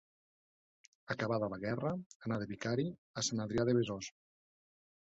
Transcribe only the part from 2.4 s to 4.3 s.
de vicari a Sant Adrià de Besòs.